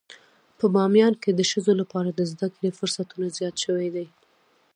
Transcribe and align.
په 0.57 0.65
باميان 0.75 1.13
کې 1.21 1.31
د 1.33 1.41
ښځو 1.51 1.73
لپاره 1.81 2.09
د 2.13 2.21
زده 2.31 2.47
کړې 2.55 2.69
فرصتونه 2.79 3.25
زيات 3.37 3.55
شوي 3.63 3.89
دي. 3.95 4.07